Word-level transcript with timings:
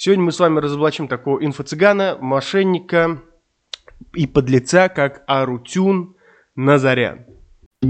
Сегодня 0.00 0.26
мы 0.26 0.30
с 0.30 0.38
вами 0.38 0.60
разоблачим 0.60 1.08
такого 1.08 1.44
инфо-цыгана, 1.44 2.18
мошенника 2.20 3.20
и 4.14 4.28
подлеца, 4.28 4.88
как 4.88 5.24
Арутюн 5.26 6.14
Назарян. 6.54 7.26
О 7.82 7.86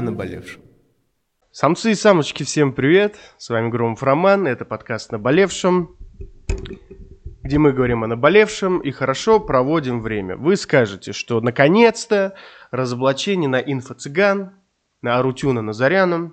наболевшем. 0.00 0.62
Самцы 1.50 1.90
и 1.90 1.96
самочки, 1.96 2.44
всем 2.44 2.72
привет! 2.72 3.16
С 3.36 3.50
вами 3.50 3.68
Громов 3.68 4.00
Роман, 4.04 4.46
это 4.46 4.64
подкаст 4.64 5.10
«Наболевшем», 5.10 5.96
где 7.42 7.58
мы 7.58 7.72
говорим 7.72 8.04
о 8.04 8.06
наболевшем 8.06 8.78
и 8.78 8.92
хорошо 8.92 9.40
проводим 9.40 10.02
время. 10.02 10.36
Вы 10.36 10.54
скажете, 10.54 11.12
что 11.12 11.40
наконец-то 11.40 12.36
разоблачение 12.70 13.48
на 13.48 13.60
инфо-цыган, 13.60 14.50
на 15.02 15.18
Арутюна 15.18 15.62
Назаряна. 15.62 16.32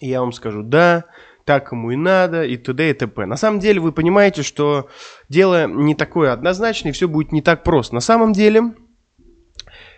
И 0.00 0.08
я 0.08 0.22
вам 0.22 0.32
скажу, 0.32 0.64
да, 0.64 1.04
так 1.44 1.72
ему 1.72 1.90
и 1.90 1.96
надо, 1.96 2.44
и 2.44 2.56
т.д. 2.56 2.90
и 2.90 2.94
т.п. 2.94 3.26
На 3.26 3.36
самом 3.36 3.60
деле 3.60 3.80
вы 3.80 3.92
понимаете, 3.92 4.42
что 4.42 4.88
дело 5.28 5.66
не 5.66 5.94
такое 5.94 6.32
однозначное, 6.32 6.90
и 6.90 6.94
все 6.94 7.08
будет 7.08 7.32
не 7.32 7.42
так 7.42 7.62
просто. 7.62 7.94
На 7.94 8.00
самом 8.00 8.32
деле, 8.32 8.74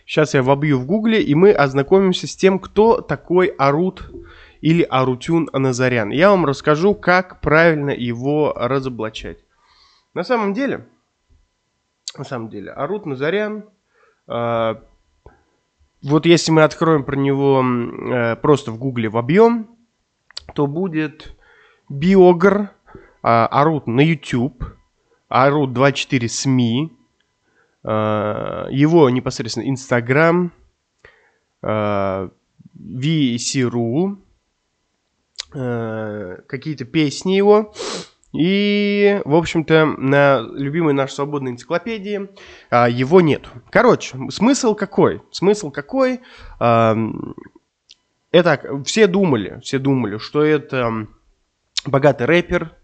сейчас 0.05 0.35
я 0.35 0.43
вобью 0.43 0.79
в 0.79 0.87
гугле, 0.87 1.23
и 1.23 1.35
мы 1.35 1.53
ознакомимся 1.53 2.27
с 2.27 2.37
тем, 2.37 2.59
кто 2.59 3.01
такой 3.01 3.47
Арут 3.47 4.11
или 4.61 4.83
Арутюн 4.83 5.49
Назарян. 5.53 6.11
Я 6.11 6.31
вам 6.31 6.47
расскажу, 6.47 6.95
как 6.95 7.41
правильно 7.41 7.91
его 7.91 8.53
разоблачать. 8.57 9.39
На 10.15 10.25
самом 10.25 10.55
деле, 10.55 10.87
на 12.17 12.25
самом 12.25 12.49
деле, 12.49 12.73
Арут 12.73 13.07
Назарян, 13.07 13.67
э, 14.29 14.75
вот 16.03 16.27
если 16.27 16.51
мы 16.51 16.63
откроем 16.63 17.05
про 17.05 17.17
него 17.17 17.63
э, 17.63 18.37
просто 18.37 18.73
в 18.73 18.79
гугле 18.79 19.09
в 19.09 19.17
объем, 19.17 19.77
то 20.55 20.67
будет 20.67 21.36
биогр 21.89 22.57
э, 22.57 22.67
Арут 23.23 23.87
на 23.87 24.01
YouTube, 24.01 24.65
Арут 25.29 25.73
24 25.73 26.29
СМИ, 26.29 26.93
э, 27.85 27.89
его 28.71 29.11
непосредственно 29.11 29.69
Инстаграм, 29.69 30.53
VC.ru, 32.79 34.19
э, 35.55 36.39
какие-то 36.47 36.85
песни 36.85 37.33
его, 37.33 37.73
и, 38.33 39.21
в 39.25 39.35
общем-то, 39.35 39.87
на 39.87 40.41
любимой 40.53 40.93
нашей 40.93 41.15
свободной 41.15 41.53
энциклопедии 41.53 42.29
а, 42.69 42.89
его 42.89 43.23
нет. 43.23 43.47
Короче, 43.71 44.19
смысл 44.31 44.75
какой? 44.75 45.23
Смысл 45.31 45.71
какой? 45.71 46.21
А, 46.59 46.95
это 48.33 48.83
все 48.85 49.07
думали, 49.07 49.61
все 49.63 49.79
думали, 49.79 50.19
что 50.19 50.43
это 50.43 51.07
богатый 51.91 52.27
рэпер, 52.27 52.75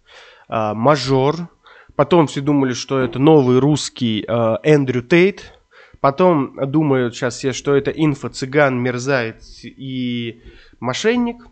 а, 0.48 0.74
мажор. 0.74 1.48
Потом 1.96 2.26
все 2.26 2.40
думали, 2.40 2.72
что 2.72 2.98
это 3.00 3.18
новый 3.18 3.58
русский 3.58 4.24
а, 4.26 4.58
Эндрю 4.62 5.02
Тейт. 5.02 5.58
Потом 6.00 6.56
думают 6.70 7.14
сейчас 7.14 7.36
все, 7.36 7.52
что 7.52 7.76
это 7.76 7.90
инфо-цыган, 7.92 8.74
мерзавец 8.74 9.60
и 9.64 10.42
мошенник. 10.80 11.46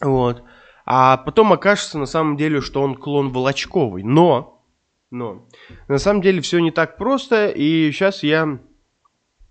Вот. 0.00 0.44
А 0.86 1.16
потом 1.16 1.52
окажется 1.52 1.98
на 1.98 2.06
самом 2.06 2.36
деле, 2.36 2.60
что 2.60 2.82
он 2.82 2.94
клон 2.94 3.30
Волочковый. 3.30 4.02
Но, 4.02 4.62
но, 5.10 5.48
на 5.88 5.98
самом 5.98 6.22
деле 6.22 6.40
все 6.42 6.58
не 6.60 6.70
так 6.70 6.96
просто, 6.96 7.48
и 7.48 7.90
сейчас 7.90 8.22
я 8.22 8.60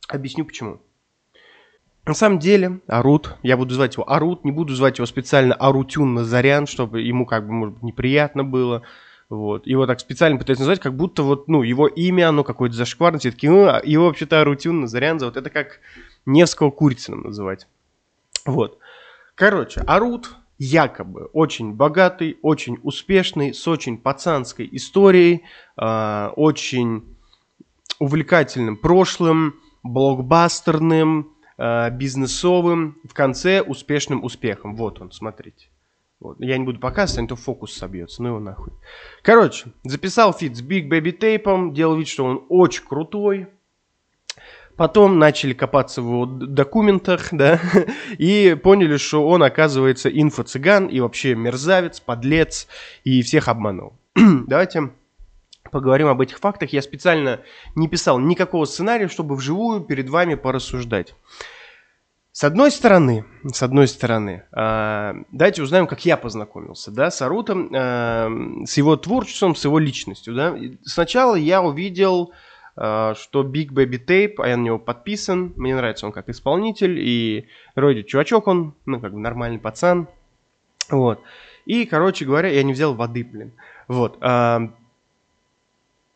объясню 0.07 0.45
почему. 0.45 0.81
На 2.05 2.13
самом 2.13 2.39
деле, 2.39 2.81
Арут, 2.87 3.37
я 3.43 3.55
буду 3.55 3.73
звать 3.73 3.95
его 3.95 4.09
Арут, 4.09 4.43
не 4.43 4.51
буду 4.51 4.75
звать 4.75 4.97
его 4.97 5.05
специально 5.05 5.55
Арутюн 5.55 6.13
Назарян, 6.13 6.67
чтобы 6.67 7.01
ему 7.01 7.25
как 7.25 7.47
бы, 7.47 7.53
может 7.53 7.75
быть, 7.75 7.83
неприятно 7.83 8.43
было. 8.43 8.81
Вот. 9.29 9.65
Его 9.65 9.87
так 9.87 10.01
специально 10.01 10.37
пытаются 10.37 10.63
назвать, 10.63 10.81
как 10.81 10.95
будто 10.95 11.23
вот, 11.23 11.47
ну, 11.47 11.63
его 11.63 11.87
имя, 11.87 12.29
оно 12.29 12.43
какое-то 12.43 12.75
зашкварное, 12.75 13.19
все 13.19 13.31
такие, 13.31 13.51
ну, 13.51 13.67
а 13.67 13.81
его 13.83 14.05
вообще-то 14.05 14.41
Арутюн 14.41 14.81
Назарян 14.81 15.17
зовут. 15.17 15.37
Это 15.37 15.49
как 15.49 15.79
Невского 16.25 16.71
Курицыным 16.71 17.21
называть. 17.21 17.67
Вот. 18.45 18.79
Короче, 19.35 19.79
Арут 19.81 20.35
якобы 20.57 21.25
очень 21.33 21.73
богатый, 21.73 22.37
очень 22.41 22.79
успешный, 22.83 23.53
с 23.53 23.67
очень 23.67 23.97
пацанской 23.97 24.67
историей, 24.71 25.43
э, 25.77 26.27
очень 26.35 27.15
увлекательным 27.99 28.77
прошлым, 28.77 29.55
блокбастерным, 29.83 31.32
бизнесовым, 31.57 32.97
в 33.07 33.13
конце 33.13 33.61
успешным 33.61 34.23
успехом. 34.23 34.75
Вот 34.75 35.01
он, 35.01 35.11
смотрите. 35.11 35.67
Вот. 36.19 36.39
Я 36.39 36.57
не 36.57 36.63
буду 36.63 36.79
показывать, 36.79 37.25
а 37.25 37.35
то 37.35 37.35
фокус 37.35 37.73
собьется, 37.73 38.23
ну 38.23 38.29
его 38.29 38.39
нахуй. 38.39 38.71
Короче, 39.23 39.73
записал 39.83 40.33
фит 40.33 40.55
с 40.55 40.61
Big 40.61 40.87
Baby 40.87 41.17
Tape, 41.17 41.73
делал 41.73 41.97
вид, 41.97 42.07
что 42.07 42.25
он 42.25 42.45
очень 42.47 42.85
крутой, 42.85 43.47
Потом 44.75 45.19
начали 45.19 45.53
копаться 45.53 46.01
в 46.01 46.05
его 46.05 46.25
документах, 46.25 47.27
да, 47.31 47.59
и 48.17 48.57
поняли, 48.61 48.97
что 48.97 49.27
он, 49.27 49.43
оказывается, 49.43 50.09
инфо-цыган 50.09 50.87
и 50.87 50.99
вообще 50.99 51.35
мерзавец, 51.35 51.99
подлец, 51.99 52.67
и 53.03 53.21
всех 53.21 53.49
обманул. 53.49 53.93
Давайте 54.15 54.89
поговорим 55.73 56.07
об 56.07 56.21
этих 56.21 56.39
фактах. 56.39 56.71
Я 56.71 56.81
специально 56.81 57.41
не 57.75 57.89
писал 57.89 58.19
никакого 58.19 58.63
сценария, 58.63 59.09
чтобы 59.09 59.35
вживую 59.35 59.81
перед 59.81 60.09
вами 60.09 60.35
порассуждать. 60.35 61.13
С 62.31 62.45
одной 62.45 62.71
стороны, 62.71 63.25
с 63.43 63.61
одной 63.61 63.87
стороны, 63.87 64.43
э, 64.55 65.13
давайте 65.31 65.61
узнаем, 65.61 65.85
как 65.85 66.03
я 66.05 66.17
познакомился, 66.17 66.89
да, 66.89 67.11
с 67.11 67.21
Арутом, 67.21 67.69
э, 67.73 68.65
с 68.65 68.77
его 68.77 68.95
творчеством, 68.95 69.55
с 69.55 69.65
его 69.65 69.77
личностью, 69.77 70.33
да. 70.33 70.57
Сначала 70.83 71.35
я 71.35 71.61
увидел 71.61 72.33
Э, 72.75 73.13
что 73.15 73.43
Big 73.43 73.69
Baby 73.69 74.03
Tape, 74.03 74.35
а 74.39 74.47
я 74.47 74.57
на 74.57 74.63
него 74.63 74.79
подписан, 74.79 75.53
мне 75.55 75.75
нравится 75.75 76.05
он 76.05 76.11
как 76.11 76.29
исполнитель, 76.29 76.99
и 76.99 77.47
вроде 77.75 78.03
чувачок 78.03 78.47
он, 78.47 78.73
ну, 78.85 78.99
как 78.99 79.13
бы 79.13 79.19
нормальный 79.19 79.59
пацан, 79.59 80.07
вот. 80.89 81.21
И, 81.65 81.85
короче 81.85 82.25
говоря, 82.25 82.49
я 82.49 82.63
не 82.63 82.73
взял 82.73 82.95
воды, 82.95 83.23
блин, 83.23 83.53
вот. 83.87 84.17
А, 84.21 84.73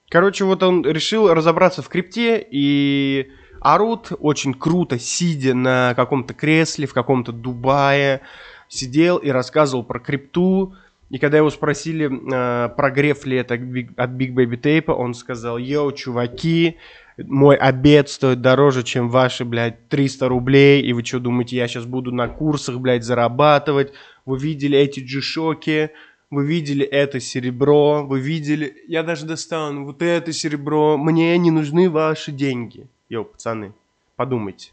короче, 0.10 0.46
вот 0.46 0.64
он 0.64 0.84
решил 0.86 1.34
разобраться 1.34 1.82
в 1.82 1.90
крипте, 1.90 2.46
и 2.50 3.32
Арут 3.62 4.12
очень 4.20 4.54
круто, 4.54 5.00
сидя 5.00 5.54
на 5.54 5.94
каком-то 5.96 6.34
кресле 6.34 6.88
в 6.88 6.94
каком-то 6.94 7.32
Дубае, 7.32 8.22
сидел 8.68 9.18
и 9.18 9.30
рассказывал 9.30 9.84
про 9.84 10.00
крипту, 10.00 10.76
и 11.10 11.20
когда 11.20 11.38
его 11.38 11.50
спросили, 11.50 12.10
э, 12.10 12.70
прогрев 12.76 13.26
ли 13.26 13.38
это 13.38 13.54
от 13.54 13.62
Big 13.62 14.34
Baby 14.34 14.62
Tape, 14.62 14.92
он 14.92 15.14
сказал, 15.14 15.58
йоу, 15.58 15.94
чуваки, 15.94 16.78
мой 17.18 17.56
обед 17.56 18.10
стоит 18.10 18.42
дороже, 18.42 18.84
чем 18.84 19.10
ваши, 19.10 19.46
блядь, 19.46 19.88
300 19.88 20.28
рублей, 20.28 20.82
и 20.82 20.94
вы 20.94 21.04
что 21.04 21.20
думаете, 21.20 21.56
я 21.56 21.68
сейчас 21.68 21.86
буду 21.86 22.12
на 22.12 22.28
курсах, 22.28 22.80
блядь, 22.80 23.04
зарабатывать? 23.04 23.94
Вы 24.26 24.38
видели 24.38 24.78
эти 24.78 25.00
джишоки, 25.00 25.92
вы 26.30 26.46
видели 26.46 26.86
это 26.86 27.20
серебро, 27.20 28.06
вы 28.06 28.20
видели... 28.20 28.84
Я 28.88 29.04
даже 29.04 29.26
достану 29.26 29.86
вот 29.86 30.02
это 30.02 30.34
серебро, 30.34 30.98
мне 30.98 31.38
не 31.38 31.52
нужны 31.52 31.90
ваши 31.90 32.32
деньги. 32.32 32.88
Йоу, 33.10 33.26
пацаны, 33.26 33.74
подумайте. 34.16 34.72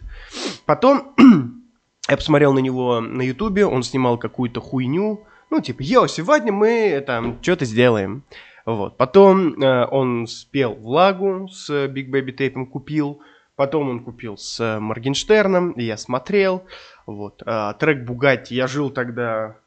Потом 0.66 1.14
я 2.08 2.16
посмотрел 2.16 2.52
на 2.52 2.58
него 2.58 3.00
на 3.00 3.22
ютубе, 3.22 3.66
он 3.66 3.82
снимал 3.82 4.18
какую-то 4.18 4.60
хуйню, 4.60 5.24
ну, 5.50 5.60
типа, 5.60 5.82
йо, 5.82 6.06
сегодня 6.08 6.52
мы 6.52 7.00
там 7.06 7.38
что-то 7.40 7.64
сделаем. 7.64 8.24
Вот. 8.66 8.96
Потом 8.96 9.62
э, 9.62 9.86
он 9.86 10.26
спел 10.26 10.74
«Влагу» 10.74 11.48
с 11.48 11.70
Big 11.86 12.10
Baby 12.10 12.36
Tape, 12.36 12.66
купил. 12.66 13.20
Потом 13.54 13.88
он 13.88 14.02
купил 14.02 14.36
с 14.36 14.80
Моргенштерном, 14.80 15.72
и 15.72 15.84
я 15.84 15.96
смотрел. 15.96 16.64
Вот. 17.06 17.42
А, 17.46 17.74
трек 17.74 18.04
«Бугатти». 18.04 18.54
Я 18.54 18.66
жил 18.66 18.90
тогда 18.90 19.58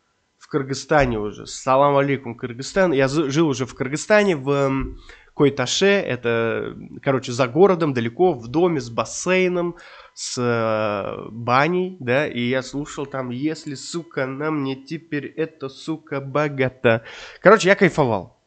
в 0.47 0.49
Кыргызстане 0.49 1.19
уже. 1.19 1.45
Салам 1.45 1.97
алейкум, 1.97 2.35
Кыргызстан. 2.35 2.93
Я 2.93 3.09
жил 3.09 3.49
уже 3.49 3.65
в 3.65 3.75
Кыргызстане, 3.75 4.37
в 4.37 4.95
Койташе. 5.33 5.85
Это, 5.85 6.73
короче, 7.03 7.33
за 7.33 7.47
городом, 7.47 7.93
далеко, 7.93 8.31
в 8.31 8.47
доме 8.47 8.79
с 8.79 8.89
бассейном 8.89 9.75
с 10.13 10.35
э, 10.39 11.29
баней, 11.29 11.97
да, 11.99 12.25
и 12.27 12.41
я 12.41 12.63
слушал 12.63 13.05
там, 13.05 13.29
если, 13.29 13.75
сука, 13.75 14.25
на 14.25 14.49
мне 14.49 14.75
теперь 14.75 15.27
эта, 15.27 15.69
сука, 15.69 16.21
богата. 16.21 17.03
Короче, 17.39 17.67
я 17.67 17.75
кайфовал. 17.75 18.41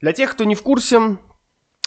Для 0.00 0.12
тех, 0.12 0.32
кто 0.32 0.42
не 0.42 0.56
в 0.56 0.62
курсе, 0.62 1.18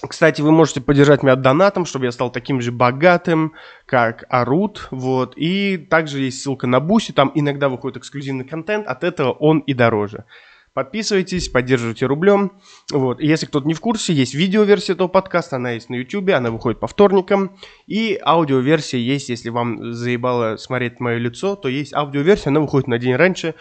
кстати, 0.08 0.42
вы 0.42 0.52
можете 0.52 0.82
поддержать 0.82 1.24
меня 1.24 1.36
донатом, 1.36 1.86
чтобы 1.86 2.06
я 2.06 2.12
стал 2.12 2.32
таким 2.32 2.62
же 2.62 2.72
богатым, 2.72 3.54
как 3.86 4.26
Арут, 4.30 4.88
вот. 4.92 5.34
И 5.38 5.78
также 5.78 6.20
есть 6.20 6.42
ссылка 6.42 6.68
на 6.68 6.80
Буси, 6.80 7.12
там 7.14 7.32
иногда 7.36 7.70
выходит 7.70 7.98
эксклюзивный 7.98 8.46
контент, 8.46 8.88
от 8.88 9.04
этого 9.04 9.32
он 9.32 9.60
и 9.60 9.74
дороже. 9.74 10.26
Подписывайтесь, 10.74 11.48
поддерживайте 11.48 12.06
рублем. 12.06 12.52
Вот. 12.92 13.22
И 13.22 13.28
если 13.28 13.46
кто-то 13.46 13.66
не 13.66 13.74
в 13.74 13.80
курсе, 13.80 14.12
есть 14.12 14.34
видеоверсия 14.34 14.94
этого 14.94 15.08
подкаста, 15.08 15.56
она 15.56 15.72
есть 15.72 15.90
на 15.90 15.96
YouTube, 15.96 16.32
она 16.32 16.52
выходит 16.52 16.82
по 16.82 16.88
вторникам. 16.88 17.58
И 17.88 18.20
аудиоверсия 18.22 19.00
есть, 19.00 19.30
если 19.30 19.48
вам 19.50 19.94
заебало 19.94 20.58
смотреть 20.58 21.00
мое 21.00 21.18
лицо, 21.18 21.56
то 21.56 21.70
есть 21.70 21.94
аудиоверсия, 21.94 22.50
она 22.50 22.60
выходит 22.60 22.90
на 22.90 22.98
день 22.98 23.16
раньше. 23.16 23.56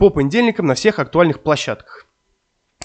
по 0.00 0.08
понедельникам 0.08 0.64
на 0.64 0.74
всех 0.74 0.98
актуальных 0.98 1.40
площадках. 1.40 2.06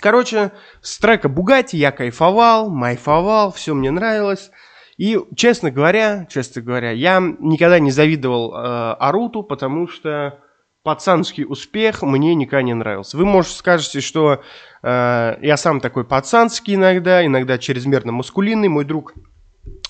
Короче, 0.06 0.52
с 0.84 1.00
трека 1.00 1.30
Бугати 1.30 1.78
я 1.78 1.92
кайфовал, 1.92 2.69
майфовал, 2.69 3.52
все 3.52 3.74
мне 3.74 3.90
нравилось. 3.90 4.52
И, 5.00 5.19
честно 5.36 5.72
говоря, 5.72 6.28
честно 6.30 6.62
говоря, 6.62 6.92
я 6.92 7.19
никогда 7.40 7.80
не 7.80 7.90
завидовал 7.90 8.54
э, 8.54 8.96
Аруту, 9.00 9.42
потому 9.42 9.88
что 9.88 10.42
пацанский 10.84 11.44
успех 11.44 12.04
мне 12.04 12.36
никогда 12.36 12.62
не 12.62 12.75
нравился. 12.75 13.18
Вы, 13.18 13.25
может, 13.25 13.54
скажете, 13.54 14.00
что 14.00 14.44
э, 14.84 15.38
я 15.42 15.57
сам 15.57 15.80
такой 15.80 16.06
пацанский 16.06 16.75
иногда, 16.75 17.25
иногда 17.25 17.58
чрезмерно 17.58 18.12
маскулинный. 18.12 18.68
Мой 18.68 18.86
друг 18.86 19.16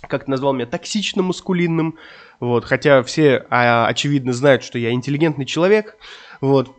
как 0.08 0.30
назвал 0.30 0.54
меня 0.54 0.66
токсично-маскулинным, 0.66 1.96
вот, 2.40 2.64
хотя 2.64 3.04
все, 3.04 3.46
а, 3.50 3.86
очевидно, 3.88 4.32
знают, 4.32 4.64
что 4.64 4.80
я 4.80 4.92
интеллигентный 4.92 5.46
человек, 5.46 5.98
вот. 6.40 6.74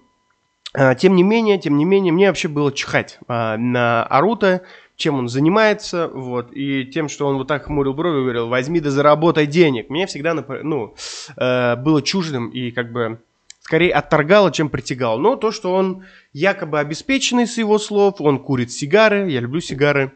А, 0.78 0.94
тем 0.94 1.16
не 1.16 1.22
менее, 1.22 1.58
тем 1.58 1.78
не 1.78 1.86
менее, 1.86 2.12
мне 2.12 2.28
вообще 2.28 2.48
было 2.48 2.70
чихать 2.70 3.18
а, 3.28 3.56
на 3.56 4.04
Арута, 4.04 4.60
чем 4.96 5.18
он 5.18 5.28
занимается, 5.28 6.08
вот, 6.08 6.52
и 6.52 6.84
тем, 6.84 7.08
что 7.08 7.26
он 7.26 7.38
вот 7.38 7.48
так 7.48 7.64
хмурил 7.64 7.94
брови 7.94 8.18
и 8.18 8.22
говорил, 8.22 8.48
возьми 8.48 8.80
да 8.80 8.90
заработай 8.90 9.46
денег. 9.46 9.88
Мне 9.88 10.06
всегда, 10.06 10.34
ну, 10.34 10.94
э, 11.36 11.76
было 11.76 12.00
чуждым 12.00 12.48
и 12.48 12.70
как 12.70 12.92
бы 12.92 13.20
скорее 13.60 13.92
отторгало, 13.92 14.50
чем 14.52 14.70
притягало. 14.70 15.18
Но 15.18 15.36
то, 15.36 15.50
что 15.50 15.74
он 15.74 16.04
якобы 16.32 16.78
обеспеченный 16.78 17.46
с 17.46 17.58
его 17.58 17.78
слов, 17.78 18.20
он 18.20 18.38
курит 18.38 18.72
сигары, 18.72 19.30
я 19.30 19.40
люблю 19.40 19.60
сигары, 19.60 20.12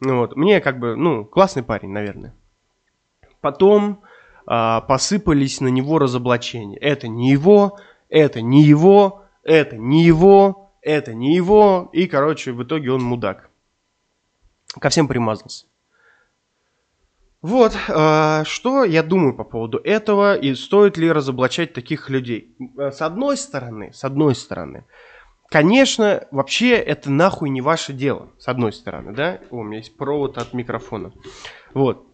вот, 0.00 0.34
мне 0.36 0.60
как 0.60 0.80
бы, 0.80 0.96
ну, 0.96 1.24
классный 1.24 1.62
парень, 1.62 1.90
наверное. 1.90 2.34
Потом 3.40 4.00
э, 4.48 4.80
посыпались 4.88 5.60
на 5.60 5.68
него 5.68 5.98
разоблачения. 5.98 6.78
Это 6.78 7.06
не 7.06 7.30
его, 7.30 7.78
это 8.08 8.42
не 8.42 8.64
его, 8.64 9.23
это 9.44 9.76
не 9.76 10.04
его, 10.04 10.72
это 10.82 11.14
не 11.14 11.34
его. 11.34 11.90
И, 11.92 12.06
короче, 12.06 12.52
в 12.52 12.62
итоге 12.62 12.92
он 12.92 13.02
мудак. 13.02 13.50
Ко 14.80 14.88
всем 14.88 15.06
примазался. 15.06 15.66
Вот, 17.42 17.76
э, 17.88 18.44
что 18.46 18.84
я 18.84 19.02
думаю 19.02 19.34
по 19.34 19.44
поводу 19.44 19.78
этого 19.78 20.34
и 20.34 20.54
стоит 20.54 20.96
ли 20.96 21.12
разоблачать 21.12 21.74
таких 21.74 22.08
людей. 22.08 22.56
С 22.78 23.02
одной 23.02 23.36
стороны, 23.36 23.92
с 23.92 24.02
одной 24.02 24.34
стороны, 24.34 24.86
конечно, 25.50 26.26
вообще 26.30 26.70
это 26.70 27.10
нахуй 27.10 27.50
не 27.50 27.60
ваше 27.60 27.92
дело, 27.92 28.30
с 28.38 28.48
одной 28.48 28.72
стороны, 28.72 29.12
да? 29.12 29.40
О, 29.50 29.56
у 29.56 29.62
меня 29.62 29.78
есть 29.78 29.94
провод 29.94 30.38
от 30.38 30.54
микрофона. 30.54 31.12
Вот. 31.74 32.06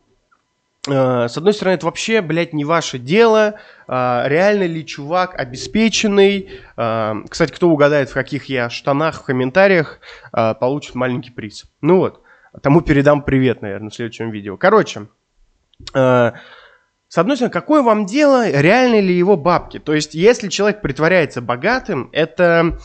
Э, 0.88 1.28
с 1.28 1.36
одной 1.36 1.52
стороны, 1.52 1.74
это 1.74 1.86
вообще, 1.86 2.22
блядь, 2.22 2.54
не 2.54 2.64
ваше 2.64 2.98
дело, 2.98 3.56
э, 3.86 4.22
реально 4.26 4.64
ли 4.64 4.86
чувак 4.86 5.38
обеспеченный. 5.38 6.50
Э, 6.76 7.14
кстати, 7.28 7.52
кто 7.52 7.68
угадает, 7.68 8.08
в 8.08 8.14
каких 8.14 8.46
я 8.46 8.70
штанах 8.70 9.20
в 9.20 9.24
комментариях, 9.24 10.00
получит 10.32 10.94
маленький 10.94 11.30
приз. 11.30 11.66
Ну 11.80 11.98
вот, 11.98 12.22
тому 12.62 12.80
передам 12.80 13.22
привет, 13.22 13.62
наверное, 13.62 13.90
в 13.90 13.94
следующем 13.94 14.30
видео. 14.30 14.56
Короче, 14.56 15.08
с 15.92 17.18
одной 17.18 17.36
стороны, 17.36 17.52
какое 17.52 17.82
вам 17.82 18.06
дело, 18.06 18.48
реально 18.48 19.00
ли 19.00 19.16
его 19.16 19.36
бабки? 19.36 19.78
То 19.78 19.94
есть, 19.94 20.14
если 20.14 20.48
человек 20.48 20.80
притворяется 20.80 21.40
богатым, 21.40 22.08
это, 22.12 22.78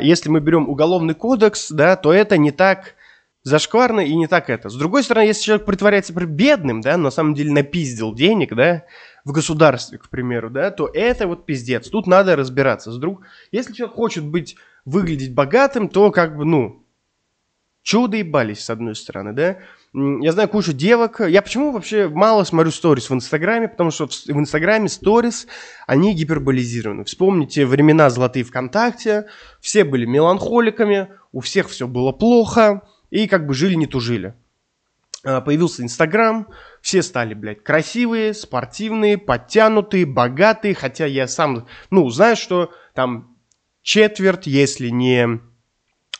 если 0.00 0.30
мы 0.30 0.40
берем 0.40 0.68
уголовный 0.68 1.14
кодекс, 1.14 1.70
да, 1.70 1.96
то 1.96 2.12
это 2.12 2.38
не 2.38 2.50
так 2.50 2.94
зашкварно 3.42 4.00
и 4.00 4.14
не 4.14 4.26
так 4.26 4.50
это. 4.50 4.68
С 4.68 4.74
другой 4.74 5.02
стороны, 5.02 5.26
если 5.26 5.42
человек 5.42 5.66
притворяется 5.66 6.12
бедным, 6.12 6.80
да, 6.80 6.96
на 6.96 7.10
самом 7.10 7.34
деле 7.34 7.52
напиздил 7.52 8.14
денег, 8.14 8.54
да, 8.54 8.84
в 9.24 9.32
государстве, 9.32 9.98
к 9.98 10.08
примеру, 10.08 10.50
да, 10.50 10.70
то 10.70 10.88
это 10.92 11.26
вот 11.26 11.46
пиздец. 11.46 11.88
Тут 11.88 12.06
надо 12.06 12.36
разбираться. 12.36 12.90
С 12.90 12.98
друг... 12.98 13.22
Если 13.52 13.72
человек 13.72 13.96
хочет 13.96 14.24
быть, 14.24 14.56
выглядеть 14.84 15.34
богатым, 15.34 15.88
то 15.88 16.10
как 16.10 16.36
бы, 16.36 16.44
ну, 16.44 16.84
чудо 17.82 18.16
ебались, 18.16 18.64
с 18.64 18.70
одной 18.70 18.94
стороны, 18.94 19.32
да. 19.32 19.58
Я 19.94 20.32
знаю 20.32 20.48
кучу 20.48 20.72
девок. 20.72 21.20
Я 21.20 21.42
почему 21.42 21.72
вообще 21.72 22.08
мало 22.08 22.44
смотрю 22.44 22.70
сторис 22.70 23.08
в 23.08 23.14
Инстаграме? 23.14 23.68
Потому 23.68 23.90
что 23.90 24.06
в, 24.06 24.10
в 24.10 24.38
Инстаграме 24.38 24.88
сторис, 24.88 25.46
они 25.86 26.14
гиперболизированы. 26.14 27.04
Вспомните 27.04 27.64
времена 27.66 28.10
золотые 28.10 28.44
ВКонтакте. 28.44 29.26
Все 29.60 29.84
были 29.84 30.04
меланхоликами, 30.04 31.08
у 31.32 31.40
всех 31.40 31.68
все 31.68 31.86
было 31.86 32.12
плохо 32.12 32.82
и 33.10 33.26
как 33.26 33.46
бы 33.46 33.54
жили 33.54 33.74
не 33.74 33.86
тужили. 33.86 34.34
А, 35.24 35.40
появился 35.40 35.82
Инстаграм, 35.82 36.48
все 36.80 37.02
стали, 37.02 37.34
блядь, 37.34 37.62
красивые, 37.62 38.34
спортивные, 38.34 39.18
подтянутые, 39.18 40.06
богатые, 40.06 40.74
хотя 40.74 41.06
я 41.06 41.26
сам, 41.26 41.66
ну, 41.90 42.08
знаю, 42.10 42.36
что 42.36 42.72
там 42.94 43.36
четверть, 43.82 44.46
если 44.46 44.88
не 44.88 45.40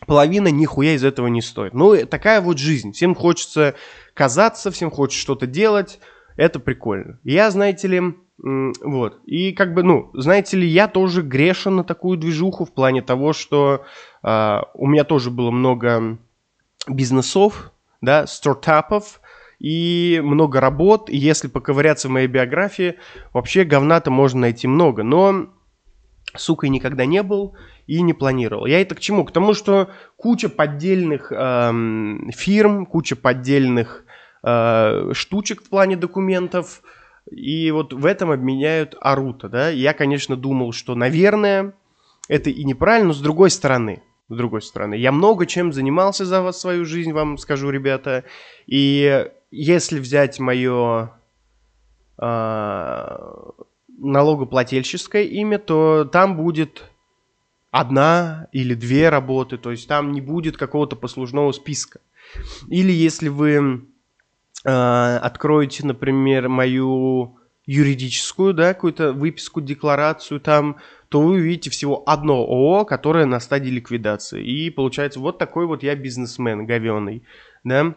половина, 0.06 0.48
нихуя 0.48 0.94
из 0.94 1.04
этого 1.04 1.26
не 1.28 1.42
стоит. 1.42 1.74
Ну, 1.74 2.06
такая 2.06 2.40
вот 2.40 2.58
жизнь. 2.58 2.92
Всем 2.92 3.14
хочется 3.14 3.74
казаться, 4.14 4.70
всем 4.70 4.90
хочется 4.90 5.20
что-то 5.20 5.46
делать. 5.46 6.00
Это 6.36 6.60
прикольно. 6.60 7.18
Я, 7.24 7.50
знаете 7.50 7.88
ли, 7.88 8.02
вот. 8.38 9.20
И 9.24 9.52
как 9.52 9.74
бы, 9.74 9.82
ну, 9.82 10.10
знаете 10.14 10.56
ли, 10.56 10.66
я 10.66 10.86
тоже 10.86 11.22
грешен 11.22 11.76
на 11.76 11.84
такую 11.84 12.16
движуху 12.16 12.64
в 12.64 12.72
плане 12.72 13.02
того, 13.02 13.32
что 13.32 13.84
э, 14.22 14.58
у 14.74 14.86
меня 14.86 15.02
тоже 15.02 15.30
было 15.30 15.50
много 15.50 16.18
бизнесов, 16.90 17.72
да, 18.00 18.26
стартапов 18.26 19.20
и 19.58 20.20
много 20.22 20.60
работ. 20.60 21.10
И 21.10 21.16
если 21.16 21.48
поковыряться 21.48 22.08
в 22.08 22.12
моей 22.12 22.28
биографии, 22.28 22.96
вообще 23.32 23.64
говна-то 23.64 24.10
можно 24.10 24.40
найти 24.42 24.66
много. 24.66 25.02
Но 25.02 25.50
сукой 26.36 26.68
никогда 26.68 27.06
не 27.06 27.22
был 27.22 27.56
и 27.86 28.02
не 28.02 28.12
планировал. 28.12 28.66
Я 28.66 28.80
это 28.80 28.94
к 28.94 29.00
чему? 29.00 29.24
К 29.24 29.32
тому, 29.32 29.54
что 29.54 29.90
куча 30.16 30.48
поддельных 30.48 31.32
эм, 31.32 32.30
фирм, 32.34 32.86
куча 32.86 33.16
поддельных 33.16 34.04
э, 34.42 35.10
штучек 35.12 35.62
в 35.62 35.68
плане 35.68 35.96
документов, 35.96 36.82
и 37.30 37.70
вот 37.70 37.92
в 37.92 38.06
этом 38.06 38.30
обменяют 38.30 38.96
Арута, 39.00 39.48
да. 39.48 39.68
Я, 39.68 39.92
конечно, 39.92 40.36
думал, 40.36 40.72
что, 40.72 40.94
наверное, 40.94 41.74
это 42.28 42.50
и 42.50 42.64
неправильно, 42.64 43.08
но 43.08 43.14
с 43.14 43.20
другой 43.20 43.50
стороны, 43.50 44.02
с 44.28 44.36
другой 44.36 44.62
стороны. 44.62 44.94
Я 44.94 45.12
много 45.12 45.46
чем 45.46 45.72
занимался 45.72 46.24
за 46.24 46.42
вас 46.42 46.60
свою 46.60 46.84
жизнь, 46.84 47.12
вам 47.12 47.38
скажу, 47.38 47.70
ребята. 47.70 48.24
И 48.66 49.26
если 49.50 49.98
взять 49.98 50.38
мое 50.38 51.04
э, 51.04 51.08
а, 52.18 53.52
налогоплательческое 53.98 55.24
имя, 55.24 55.58
то 55.58 56.04
там 56.04 56.36
будет 56.36 56.84
одна 57.70 58.48
или 58.52 58.74
две 58.74 59.08
работы, 59.08 59.56
то 59.56 59.70
есть 59.70 59.88
там 59.88 60.12
не 60.12 60.20
будет 60.20 60.56
какого-то 60.56 60.96
послужного 60.96 61.52
списка. 61.52 62.00
Или 62.68 62.92
если 62.92 63.28
вы 63.28 63.86
э, 64.64 65.16
откроете, 65.22 65.86
например, 65.86 66.48
мою 66.48 67.38
юридическую, 67.64 68.54
да, 68.54 68.74
какую-то 68.74 69.12
выписку, 69.12 69.60
декларацию 69.60 70.40
там, 70.40 70.76
то 71.08 71.20
вы 71.20 71.34
увидите 71.34 71.70
всего 71.70 72.02
одно 72.06 72.34
ООО, 72.34 72.84
которое 72.84 73.24
на 73.24 73.40
стадии 73.40 73.70
ликвидации. 73.70 74.44
И 74.44 74.70
получается, 74.70 75.20
вот 75.20 75.38
такой 75.38 75.66
вот 75.66 75.82
я 75.82 75.94
бизнесмен 75.94 76.66
говеный, 76.66 77.24
да. 77.64 77.94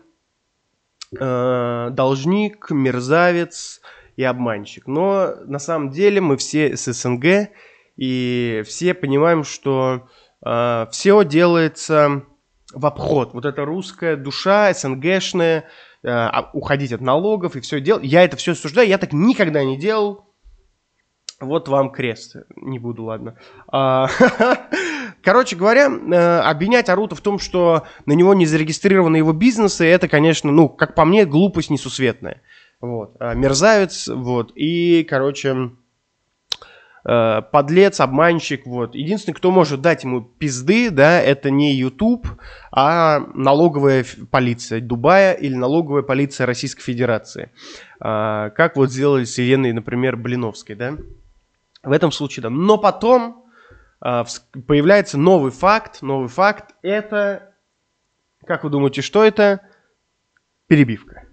Э, 1.19 1.89
должник, 1.91 2.71
мерзавец 2.71 3.81
и 4.15 4.23
обманщик. 4.23 4.87
Но 4.87 5.35
на 5.45 5.59
самом 5.59 5.89
деле 5.89 6.21
мы 6.21 6.37
все 6.37 6.77
с 6.77 6.91
СНГ, 6.91 7.49
и 7.97 8.63
все 8.65 8.93
понимаем, 8.93 9.43
что 9.43 10.07
э, 10.45 10.87
все 10.91 11.23
делается 11.25 12.23
в 12.73 12.85
обход. 12.85 13.33
Вот 13.33 13.45
эта 13.45 13.65
русская 13.65 14.15
душа, 14.15 14.73
СНГшная, 14.73 15.65
Э, 16.03 16.09
а, 16.09 16.49
уходить 16.53 16.93
от 16.93 17.01
налогов 17.01 17.55
и 17.55 17.61
все 17.61 17.79
делать. 17.79 18.03
Я 18.03 18.23
это 18.23 18.35
все 18.35 18.53
осуждаю, 18.53 18.87
я 18.87 18.97
так 18.97 19.13
никогда 19.13 19.63
не 19.63 19.77
делал. 19.77 20.30
Вот 21.41 21.67
вам 21.67 21.91
крест. 21.91 22.35
Не 22.55 22.79
буду, 22.79 23.03
ладно. 23.03 23.35
А, 23.67 24.07
короче 25.23 25.55
говоря, 25.55 25.89
э, 25.89 26.39
обвинять 26.39 26.89
Арута 26.89 27.15
в 27.15 27.21
том, 27.21 27.39
что 27.39 27.83
на 28.05 28.13
него 28.13 28.33
не 28.33 28.45
зарегистрированы 28.45 29.17
его 29.17 29.33
бизнесы, 29.33 29.85
это, 29.85 30.07
конечно, 30.07 30.51
ну, 30.51 30.69
как 30.69 30.95
по 30.95 31.05
мне, 31.05 31.25
глупость 31.25 31.69
несусветная. 31.69 32.41
Вот. 32.79 33.15
А, 33.19 33.33
мерзавец, 33.33 34.07
вот. 34.07 34.51
И, 34.55 35.03
короче, 35.03 35.71
э, 37.05 37.41
подлец, 37.51 37.99
обманщик, 37.99 38.65
вот. 38.65 38.95
Единственный, 38.95 39.35
кто 39.35 39.51
может 39.51 39.81
дать 39.81 40.03
ему 40.03 40.21
пизды, 40.21 40.89
да, 40.89 41.21
это 41.21 41.51
не 41.51 41.75
YouTube, 41.75 42.27
а 42.71 43.19
налоговая 43.33 44.05
полиция 44.31 44.81
Дубая 44.81 45.33
или 45.33 45.53
налоговая 45.53 46.03
полиция 46.03 46.45
Российской 46.45 46.81
Федерации. 46.81 47.51
Э, 47.99 48.49
как 48.55 48.75
вот 48.75 48.91
сделали 48.91 49.25
с 49.25 49.37
Еленой, 49.37 49.73
например, 49.73 50.17
Блиновской, 50.17 50.75
да. 50.75 50.97
В 51.83 51.91
этом 51.91 52.11
случае, 52.11 52.43
да. 52.43 52.49
Но 52.49 52.77
потом 52.77 53.45
э, 54.03 54.23
появляется 54.67 55.17
новый 55.17 55.51
факт, 55.51 56.01
новый 56.01 56.29
факт, 56.29 56.75
это, 56.83 57.53
как 58.45 58.63
вы 58.63 58.69
думаете, 58.69 59.01
что 59.01 59.23
это? 59.23 59.61
Перебивка. 60.67 61.25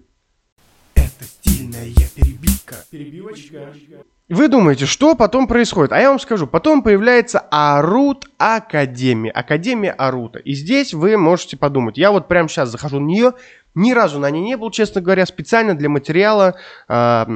Это 0.95 1.25
стильная 1.25 1.85
перебивка. 2.15 2.77
Перебивочка. 2.91 3.73
вы 4.29 4.49
думаете, 4.49 4.87
что 4.87 5.15
потом 5.15 5.47
происходит? 5.47 5.93
А 5.93 6.01
я 6.01 6.09
вам 6.09 6.19
скажу, 6.19 6.47
потом 6.47 6.83
появляется 6.83 7.41
Арут 7.51 8.29
Академия, 8.39 9.31
Академия 9.31 9.93
Арута. 9.93 10.39
И 10.39 10.55
здесь 10.55 10.95
вы 10.95 11.17
можете 11.19 11.57
подумать, 11.57 11.99
я 11.99 12.11
вот 12.11 12.27
прямо 12.27 12.49
сейчас 12.49 12.71
захожу 12.71 13.01
на 13.01 13.07
нее, 13.07 13.35
ни 13.75 13.93
разу 13.93 14.19
на 14.19 14.31
ней 14.31 14.43
не 14.43 14.57
был, 14.57 14.71
честно 14.71 15.01
говоря, 15.03 15.27
специально 15.27 15.75
для 15.77 15.89
материала 15.89 16.57
э, 16.89 17.27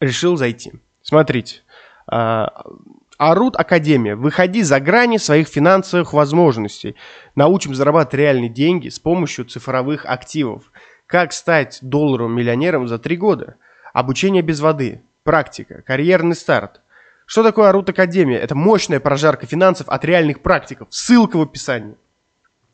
решил 0.00 0.36
зайти. 0.36 0.72
Смотрите, 1.06 1.60
Арут 2.08 3.56
Академия. 3.56 4.16
Выходи 4.16 4.62
за 4.62 4.80
грани 4.80 5.18
своих 5.18 5.46
финансовых 5.46 6.12
возможностей. 6.12 6.96
Научим 7.36 7.76
зарабатывать 7.76 8.14
реальные 8.14 8.48
деньги 8.48 8.88
с 8.88 8.98
помощью 8.98 9.44
цифровых 9.44 10.04
активов. 10.04 10.64
Как 11.06 11.32
стать 11.32 11.78
долларовым 11.80 12.34
миллионером 12.34 12.88
за 12.88 12.98
три 12.98 13.16
года? 13.16 13.54
Обучение 13.92 14.42
без 14.42 14.58
воды 14.58 15.00
Практика. 15.22 15.82
Карьерный 15.82 16.34
старт. 16.34 16.80
Что 17.24 17.44
такое 17.44 17.68
Арут 17.68 17.88
Академия? 17.88 18.38
Это 18.38 18.56
мощная 18.56 18.98
прожарка 18.98 19.46
финансов 19.46 19.88
от 19.88 20.04
реальных 20.04 20.40
практиков. 20.40 20.88
Ссылка 20.90 21.36
в 21.36 21.42
описании. 21.42 21.94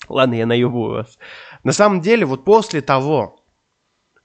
Ладно, 0.09 0.35
я 0.37 0.47
наебываю 0.47 1.03
вас. 1.03 1.19
На 1.65 1.73
самом 1.73 2.01
деле, 2.01 2.25
вот 2.25 2.45
после 2.45 2.81
того... 2.81 3.42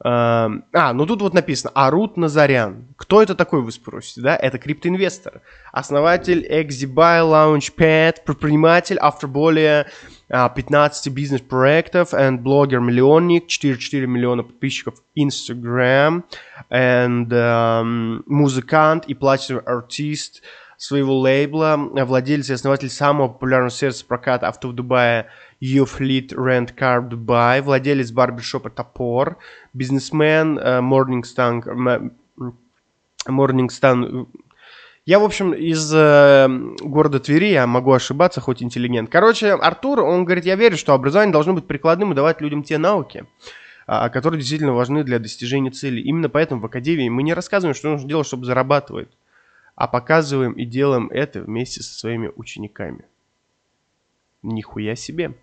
Э, 0.04 0.50
а, 0.74 0.94
ну 0.94 1.06
тут 1.06 1.22
вот 1.22 1.34
написано 1.34 1.72
Арут 1.74 2.18
Назарян. 2.18 2.86
Кто 2.98 3.22
это 3.22 3.36
такой, 3.36 3.62
вы 3.62 3.72
спросите, 3.72 4.22
да? 4.22 4.36
Это 4.36 4.58
криптоинвестор. 4.58 5.42
Основатель 5.72 6.46
ExiBuy 6.46 7.22
Launchpad, 7.22 8.18
предприниматель, 8.26 8.98
автор 9.00 9.30
более 9.30 9.88
15 10.30 11.14
бизнес-проектов 11.14 12.14
and 12.14 12.40
блогер-миллионник, 12.40 13.48
4,4 13.48 14.06
миллиона 14.06 14.44
подписчиков 14.44 14.96
Instagram, 15.18 16.24
and 16.70 17.30
um, 17.30 18.24
музыкант 18.26 19.06
и 19.06 19.14
платиновый 19.14 19.64
артист 19.66 20.42
своего 20.78 21.18
лейбла, 21.18 21.76
владелец 21.78 22.50
и 22.50 22.54
основатель 22.54 22.90
самого 22.90 23.30
популярного 23.30 23.72
сервиса 23.72 24.06
проката 24.06 24.48
авто 24.48 24.68
в 24.68 24.74
Дубае 24.74 25.28
Rent 25.62 26.76
Car 26.76 27.08
Dubai, 27.10 27.62
владелец 27.62 28.12
барбершопа 28.12 28.70
Топор, 28.70 29.38
бизнесмен 29.74 30.60
uh, 30.60 30.82
Morningstar, 30.82 32.12
Morningstar 33.28 34.28
я, 35.08 35.20
в 35.20 35.24
общем, 35.24 35.54
из 35.54 35.90
э, 35.96 36.50
города 36.82 37.22
Твери, 37.22 37.52
я 37.52 37.66
могу 37.66 37.94
ошибаться, 37.94 38.42
хоть 38.42 38.62
интеллигент. 38.62 39.10
Короче, 39.10 39.54
Артур, 39.54 40.02
он 40.02 40.26
говорит, 40.26 40.44
я 40.44 40.58
верю, 40.58 40.76
что 40.76 40.94
образование 40.94 41.32
должно 41.32 41.54
быть 41.54 41.66
прикладным 41.66 42.12
и 42.12 42.16
давать 42.16 42.42
людям 42.42 42.62
те 42.62 42.78
науки, 42.78 43.26
а, 43.86 44.10
которые 44.10 44.40
действительно 44.40 44.74
важны 44.74 45.06
для 45.06 45.20
достижения 45.20 45.72
цели. 45.72 46.02
Именно 46.02 46.28
поэтому 46.28 46.60
в 46.60 46.66
Академии 46.66 47.08
мы 47.08 47.24
не 47.24 47.34
рассказываем, 47.34 47.74
что 47.74 47.88
нужно 47.88 48.10
делать, 48.10 48.28
чтобы 48.28 48.44
зарабатывать, 48.44 49.08
а 49.78 49.88
показываем 49.88 50.52
и 50.52 50.66
делаем 50.66 51.08
это 51.10 51.42
вместе 51.42 51.82
со 51.84 51.98
своими 51.98 52.30
учениками. 52.36 53.06
Нихуя 54.44 54.96
себе. 54.96 55.34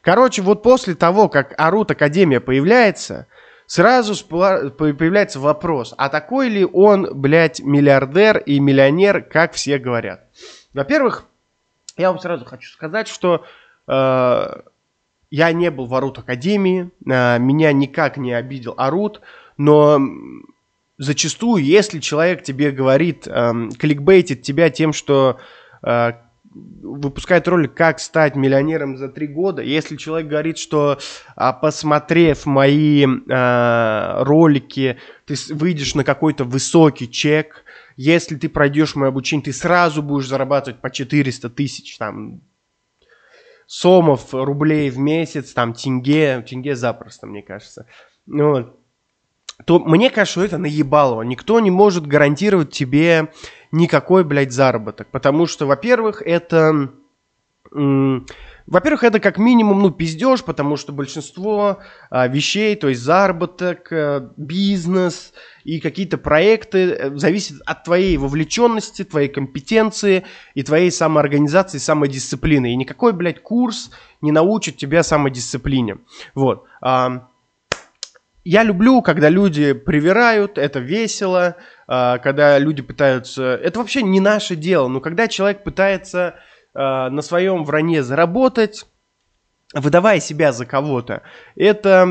Короче, 0.00 0.42
вот 0.42 0.62
после 0.62 0.94
того, 0.94 1.28
как 1.28 1.54
Арут 1.58 1.90
Академия 1.90 2.40
появляется, 2.40 3.26
сразу 3.66 4.14
появляется 4.24 5.40
вопрос, 5.40 5.94
а 5.98 6.08
такой 6.08 6.48
ли 6.48 6.64
он, 6.64 7.08
блядь, 7.12 7.60
миллиардер 7.60 8.38
и 8.38 8.60
миллионер, 8.60 9.22
как 9.22 9.54
все 9.54 9.78
говорят? 9.78 10.24
Во-первых, 10.72 11.24
я 11.96 12.10
вам 12.10 12.20
сразу 12.20 12.44
хочу 12.44 12.70
сказать, 12.70 13.08
что 13.08 13.44
э, 13.88 14.46
я 15.30 15.52
не 15.52 15.70
был 15.70 15.86
в 15.86 15.94
Арут 15.94 16.18
Академии, 16.18 16.90
э, 17.04 17.38
меня 17.38 17.72
никак 17.72 18.16
не 18.16 18.32
обидел 18.32 18.74
Арут, 18.76 19.22
но 19.56 20.00
зачастую, 20.98 21.64
если 21.64 21.98
человек 21.98 22.42
тебе 22.42 22.70
говорит, 22.70 23.26
э, 23.26 23.52
кликбейтит 23.78 24.42
тебя 24.42 24.70
тем, 24.70 24.92
что 24.92 25.38
э, 25.82 26.12
выпускает 26.82 27.46
ролик 27.48 27.74
«Как 27.74 28.00
стать 28.00 28.36
миллионером 28.36 28.96
за 28.96 29.08
три 29.08 29.26
года». 29.26 29.62
Если 29.62 29.96
человек 29.96 30.28
говорит, 30.28 30.58
что 30.58 30.98
а, 31.34 31.52
посмотрев 31.52 32.46
мои 32.46 33.06
а, 33.30 34.24
ролики, 34.24 34.98
ты 35.26 35.34
выйдешь 35.50 35.94
на 35.94 36.04
какой-то 36.04 36.44
высокий 36.44 37.10
чек, 37.10 37.64
если 37.96 38.36
ты 38.36 38.48
пройдешь 38.48 38.94
мое 38.94 39.08
обучение, 39.08 39.44
ты 39.44 39.52
сразу 39.52 40.02
будешь 40.02 40.28
зарабатывать 40.28 40.80
по 40.80 40.90
400 40.90 41.50
тысяч, 41.50 41.96
там, 41.98 42.40
сомов, 43.66 44.32
рублей 44.32 44.90
в 44.90 44.98
месяц, 44.98 45.52
там, 45.52 45.74
тенге, 45.74 46.44
тенге 46.48 46.76
запросто, 46.76 47.26
мне 47.26 47.42
кажется. 47.42 47.86
Ну 48.26 48.50
вот 48.50 48.85
то 49.64 49.78
мне 49.78 50.10
кажется, 50.10 50.40
что 50.40 50.44
это 50.44 50.58
наебалово. 50.58 51.22
Никто 51.22 51.58
не 51.60 51.70
может 51.70 52.06
гарантировать 52.06 52.70
тебе 52.70 53.32
никакой, 53.72 54.24
блядь, 54.24 54.52
заработок. 54.52 55.08
Потому 55.10 55.46
что, 55.46 55.66
во-первых, 55.66 56.22
это... 56.24 56.90
Во-первых, 57.72 59.04
это 59.04 59.20
как 59.20 59.38
минимум, 59.38 59.80
ну, 59.80 59.90
пиздеж, 59.90 60.42
потому 60.42 60.76
что 60.76 60.92
большинство 60.92 61.78
а, 62.10 62.26
вещей, 62.26 62.74
то 62.74 62.88
есть 62.88 63.00
заработок, 63.00 63.92
а, 63.92 64.32
бизнес 64.36 65.32
и 65.62 65.78
какие-то 65.78 66.18
проекты 66.18 66.78
э, 66.90 67.16
зависят 67.16 67.60
от 67.64 67.84
твоей 67.84 68.16
вовлеченности, 68.16 69.04
твоей 69.04 69.28
компетенции 69.28 70.24
и 70.54 70.64
твоей 70.64 70.90
самоорганизации, 70.90 71.78
самодисциплины. 71.78 72.72
И 72.72 72.76
никакой, 72.76 73.12
блядь, 73.12 73.40
курс 73.40 73.90
не 74.20 74.32
научит 74.32 74.76
тебя 74.76 75.04
самодисциплине. 75.04 75.98
Вот. 76.34 76.64
А, 76.80 77.28
я 78.48 78.62
люблю, 78.62 79.02
когда 79.02 79.28
люди 79.28 79.72
привирают, 79.72 80.56
это 80.56 80.78
весело, 80.78 81.56
а, 81.88 82.18
когда 82.18 82.56
люди 82.60 82.80
пытаются... 82.80 83.42
Это 83.42 83.80
вообще 83.80 84.04
не 84.04 84.20
наше 84.20 84.54
дело, 84.54 84.86
но 84.86 85.00
когда 85.00 85.26
человек 85.26 85.64
пытается 85.64 86.36
а, 86.72 87.10
на 87.10 87.22
своем 87.22 87.64
вранье 87.64 88.04
заработать, 88.04 88.86
выдавая 89.74 90.20
себя 90.20 90.52
за 90.52 90.64
кого-то, 90.64 91.22
это 91.56 92.08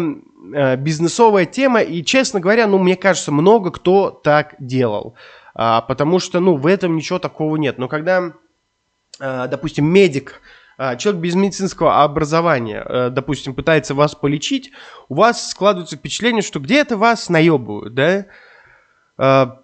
а, 0.54 0.76
бизнесовая 0.76 1.46
тема, 1.46 1.80
и, 1.80 2.04
честно 2.04 2.42
говоря, 2.42 2.68
ну, 2.68 2.80
мне 2.80 2.98
кажется, 2.98 3.32
много 3.32 3.72
кто 3.72 4.10
так 4.12 4.56
делал, 4.60 5.16
потому 5.54 6.20
что, 6.20 6.42
ну, 6.42 6.58
в 6.58 6.68
этом 6.68 6.98
ничего 6.98 7.18
такого 7.18 7.56
нет. 7.56 7.78
Но 7.78 7.88
когда, 7.88 8.34
допустим, 9.20 9.86
медик 9.86 10.42
человек 10.98 11.22
без 11.22 11.36
медицинского 11.36 12.04
образования, 12.04 12.84
э, 12.86 13.10
допустим, 13.10 13.54
пытается 13.54 13.96
вас 13.96 14.14
полечить, 14.14 14.72
у 15.08 15.16
вас 15.16 15.50
складывается 15.50 15.96
впечатление, 15.96 16.42
что 16.42 16.60
где-то 16.60 16.98
вас 16.98 17.30
наебывают, 17.30 17.94
да? 17.94 18.26
А, 19.18 19.62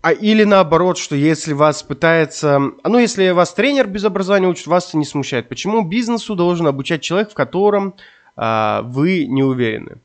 а 0.00 0.12
или 0.12 0.44
наоборот, 0.44 0.96
что 0.98 1.16
если 1.16 1.52
вас 1.52 1.82
пытается... 1.82 2.58
Ну, 2.58 2.98
если 2.98 3.30
вас 3.30 3.52
тренер 3.52 3.88
без 3.88 4.04
образования 4.04 4.48
учит, 4.48 4.66
вас 4.66 4.88
это 4.88 4.98
не 4.98 5.04
смущает. 5.04 5.48
Почему 5.48 5.82
бизнесу 5.82 6.34
должен 6.34 6.66
обучать 6.66 7.02
человек, 7.02 7.30
в 7.30 7.34
котором 7.34 7.94
а, 8.36 8.82
вы 8.82 9.26
не 9.26 9.42
уверены? 9.42 9.98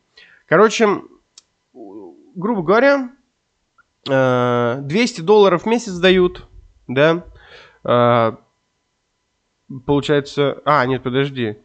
Короче, 0.45 1.01
грубо 1.73 2.63
говоря, 2.63 3.11
200 4.05 5.21
долларов 5.21 5.63
в 5.63 5.65
месяц 5.67 5.93
дают, 5.93 6.47
да, 6.87 7.23
получается... 9.85 10.61
А, 10.65 10.85
нет, 10.85 11.03
подожди. 11.03 11.57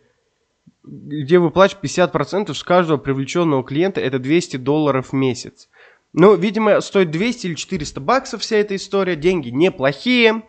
Где 0.82 1.38
вы 1.38 1.50
платите 1.50 1.80
50% 1.82 2.52
с 2.52 2.62
каждого 2.62 2.98
привлеченного 2.98 3.64
клиента, 3.64 4.00
это 4.00 4.18
200 4.18 4.58
долларов 4.58 5.10
в 5.10 5.12
месяц. 5.14 5.68
Ну, 6.12 6.36
видимо, 6.36 6.80
стоит 6.80 7.10
200 7.10 7.46
или 7.46 7.54
400 7.54 8.00
баксов 8.00 8.42
вся 8.42 8.56
эта 8.56 8.76
история. 8.76 9.16
Деньги 9.16 9.48
неплохие, 9.48 10.42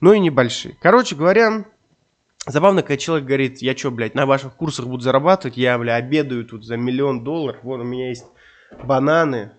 но 0.00 0.12
и 0.12 0.20
небольшие. 0.20 0.76
Короче 0.80 1.16
говоря, 1.16 1.64
забавно, 2.46 2.82
когда 2.82 2.98
человек 2.98 3.26
говорит, 3.26 3.62
я 3.62 3.76
что, 3.76 3.90
блядь, 3.90 4.14
на 4.14 4.26
ваших 4.26 4.54
курсах 4.54 4.86
буду 4.86 5.02
зарабатывать, 5.02 5.56
я, 5.56 5.78
бля, 5.78 5.96
обедаю 5.96 6.44
тут 6.44 6.64
за 6.64 6.76
миллион 6.76 7.24
долларов, 7.24 7.58
вот 7.62 7.80
у 7.80 7.84
меня 7.84 8.10
есть 8.10 8.26
бананы, 8.84 9.52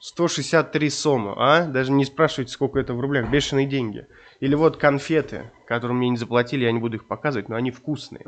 163 0.00 0.90
сома, 0.90 1.34
а? 1.38 1.64
Даже 1.64 1.90
не 1.90 2.04
спрашивайте, 2.04 2.52
сколько 2.52 2.78
это 2.78 2.92
в 2.92 3.00
рублях, 3.00 3.30
бешеные 3.30 3.66
деньги. 3.66 4.06
Или 4.44 4.56
вот 4.56 4.76
конфеты, 4.76 5.50
которые 5.66 5.96
мне 5.96 6.10
не 6.10 6.18
заплатили, 6.18 6.64
я 6.64 6.72
не 6.72 6.78
буду 6.78 6.96
их 6.96 7.06
показывать, 7.06 7.48
но 7.48 7.56
они 7.56 7.70
вкусные. 7.70 8.26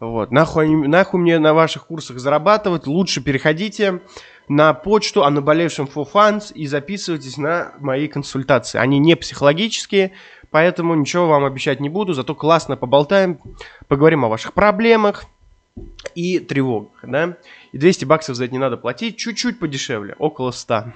Вот. 0.00 0.32
Нахуй, 0.32 0.68
нахуй 0.88 1.20
мне 1.20 1.38
на 1.38 1.54
ваших 1.54 1.86
курсах 1.86 2.18
зарабатывать, 2.18 2.88
лучше 2.88 3.22
переходите 3.22 4.00
на 4.48 4.74
почту 4.74 5.22
о 5.22 5.30
наболевшем 5.30 5.86
for 5.86 6.04
funds 6.12 6.52
и 6.52 6.66
записывайтесь 6.66 7.36
на 7.36 7.74
мои 7.78 8.08
консультации. 8.08 8.78
Они 8.78 8.98
не 8.98 9.14
психологические, 9.14 10.14
поэтому 10.50 10.96
ничего 10.96 11.28
вам 11.28 11.44
обещать 11.44 11.78
не 11.78 11.90
буду, 11.90 12.12
зато 12.12 12.34
классно 12.34 12.76
поболтаем, 12.76 13.38
поговорим 13.86 14.24
о 14.24 14.28
ваших 14.28 14.52
проблемах 14.52 15.26
и 16.16 16.40
тревогах, 16.40 16.98
да. 17.04 17.36
И 17.70 17.78
200 17.78 18.04
баксов 18.04 18.34
за 18.34 18.46
это 18.46 18.52
не 18.52 18.58
надо 18.58 18.78
платить, 18.78 19.16
чуть-чуть 19.16 19.60
подешевле, 19.60 20.16
около 20.18 20.50
100. 20.50 20.86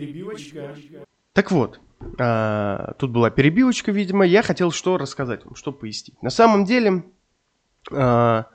Перебивочка. 0.00 0.76
Так 1.32 1.50
вот, 1.50 1.80
а, 2.18 2.94
тут 2.98 3.10
была 3.10 3.30
перебивочка, 3.30 3.92
видимо. 3.92 4.24
Я 4.24 4.42
хотел 4.42 4.72
что 4.72 4.96
рассказать 4.96 5.44
вам, 5.44 5.54
что 5.54 5.72
пояснить. 5.72 6.20
На 6.22 6.30
самом 6.30 6.64
деле, 6.64 7.04
а, 7.92 8.46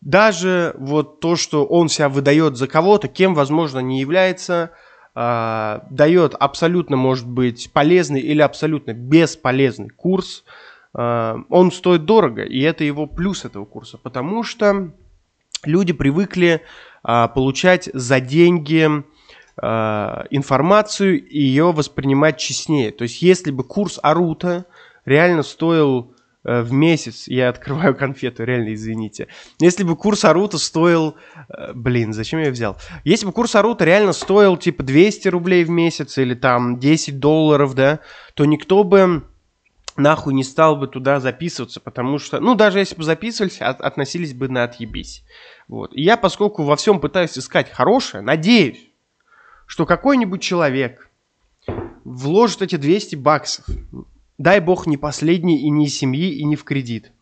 даже 0.00 0.74
вот 0.78 1.20
то, 1.20 1.36
что 1.36 1.64
он 1.64 1.88
себя 1.88 2.08
выдает 2.08 2.56
за 2.56 2.68
кого-то, 2.68 3.08
кем, 3.08 3.34
возможно, 3.34 3.78
не 3.80 4.00
является, 4.00 4.72
э, 5.14 5.80
дает 5.90 6.34
абсолютно, 6.38 6.96
может 6.96 7.26
быть, 7.26 7.72
полезный 7.72 8.20
или 8.20 8.42
абсолютно 8.42 8.92
бесполезный 8.92 9.88
курс, 9.88 10.44
э, 10.94 11.36
он 11.48 11.72
стоит 11.72 12.04
дорого, 12.04 12.44
и 12.44 12.60
это 12.60 12.84
его 12.84 13.06
плюс 13.06 13.44
этого 13.44 13.64
курса, 13.64 13.98
потому 13.98 14.42
что 14.44 14.92
люди 15.64 15.92
привыкли 15.92 16.60
э, 17.02 17.28
получать 17.34 17.88
за 17.92 18.20
деньги 18.20 19.02
информацию 19.58 21.26
и 21.26 21.40
ее 21.40 21.72
воспринимать 21.72 22.36
честнее. 22.38 22.90
То 22.90 23.04
есть, 23.04 23.22
если 23.22 23.50
бы 23.50 23.64
курс 23.64 23.98
Арута 24.02 24.66
реально 25.06 25.42
стоил 25.42 26.14
Э, 26.46 26.62
в 26.62 26.72
месяц 26.72 27.26
я 27.26 27.48
открываю 27.48 27.94
конфету, 27.98 28.44
реально 28.44 28.74
извините. 28.74 29.28
Если 29.58 29.82
бы 29.82 29.96
курс 29.96 30.24
Арута 30.24 30.58
стоил... 30.58 31.16
Э, 31.48 31.72
блин, 31.74 32.12
зачем 32.12 32.40
я 32.40 32.50
взял? 32.50 32.76
Если 33.04 33.26
бы 33.26 33.32
курс 33.32 33.54
Арута 33.56 33.84
реально 33.84 34.12
стоил 34.12 34.56
типа 34.56 34.84
200 34.84 35.28
рублей 35.28 35.64
в 35.64 35.70
месяц 35.70 36.16
или 36.18 36.34
там 36.34 36.78
10 36.78 37.18
долларов, 37.18 37.74
да, 37.74 38.00
то 38.34 38.44
никто 38.44 38.84
бы 38.84 39.24
нахуй 39.96 40.34
не 40.34 40.44
стал 40.44 40.76
бы 40.76 40.86
туда 40.86 41.20
записываться, 41.20 41.80
потому 41.80 42.18
что, 42.18 42.38
ну, 42.38 42.54
даже 42.54 42.78
если 42.78 42.94
бы 42.94 43.02
записывались, 43.02 43.60
от, 43.60 43.80
относились 43.80 44.34
бы 44.34 44.48
на 44.48 44.64
отъебись. 44.64 45.24
Вот. 45.68 45.94
И 45.94 46.02
я, 46.02 46.16
поскольку 46.16 46.62
во 46.62 46.76
всем 46.76 47.00
пытаюсь 47.00 47.36
искать 47.36 47.70
хорошее, 47.72 48.22
надеюсь, 48.22 48.78
что 49.66 49.86
какой-нибудь 49.86 50.42
человек 50.42 51.10
вложит 52.04 52.62
эти 52.62 52.76
200 52.76 53.16
баксов 53.16 53.66
дай 54.38 54.60
бог, 54.60 54.86
не 54.86 54.96
последний 54.96 55.62
и 55.62 55.70
не 55.70 55.86
из 55.86 55.96
семьи, 55.96 56.30
и 56.30 56.44
не 56.44 56.56
в 56.56 56.64
кредит. 56.64 57.12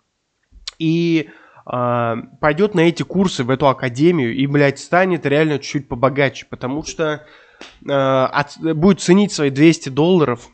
И 0.78 1.30
э, 1.66 2.14
пойдет 2.40 2.74
на 2.74 2.80
эти 2.80 3.02
курсы, 3.02 3.44
в 3.44 3.50
эту 3.50 3.68
академию, 3.68 4.34
и, 4.34 4.46
блядь, 4.46 4.78
станет 4.78 5.26
реально 5.26 5.58
чуть-чуть 5.58 5.88
побогаче, 5.88 6.46
потому 6.48 6.82
что 6.82 7.26
э, 7.86 7.92
от, 7.92 8.58
будет 8.60 9.00
ценить 9.00 9.32
свои 9.32 9.50
200 9.50 9.90
долларов 9.90 10.48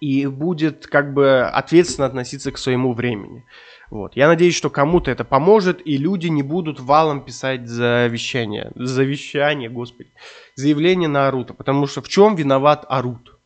и 0.00 0.26
будет 0.26 0.86
как 0.86 1.12
бы 1.12 1.42
ответственно 1.42 2.06
относиться 2.06 2.52
к 2.52 2.58
своему 2.58 2.92
времени. 2.92 3.44
Вот. 3.90 4.16
Я 4.16 4.28
надеюсь, 4.28 4.54
что 4.54 4.70
кому-то 4.70 5.10
это 5.10 5.24
поможет, 5.24 5.80
и 5.86 5.96
люди 5.96 6.26
не 6.28 6.42
будут 6.42 6.78
валом 6.78 7.22
писать 7.22 7.66
завещание, 7.66 8.70
завещание, 8.74 9.70
господи, 9.70 10.10
заявление 10.54 11.08
на 11.08 11.28
Арута, 11.28 11.54
потому 11.54 11.86
что 11.86 12.02
в 12.02 12.08
чем 12.08 12.36
виноват 12.36 12.84
Арут? 12.88 13.38